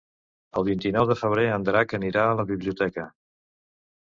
[0.61, 3.05] El vint-i-nou de febrer en Drac anirà a la biblioteca.